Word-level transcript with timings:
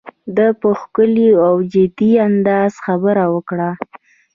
ده 0.35 0.47
په 0.59 0.69
ښکلي 0.81 1.29
او 1.47 1.55
جدي 1.73 2.11
انداز 2.27 2.71
خبره 2.85 3.25
وکړه. 3.33 3.69